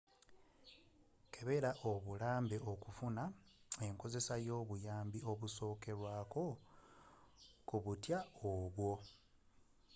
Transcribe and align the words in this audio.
kebela 1.33 1.71
obulambe 1.91 2.57
okufuna 2.71 3.23
enkozesa 3.85 4.35
y'obuyambi 4.47 5.19
obusokerwaako 5.31 6.45
ku 7.67 7.75
butwa 7.83 8.19
obwo 8.51 8.93